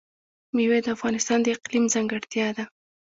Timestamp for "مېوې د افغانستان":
0.55-1.39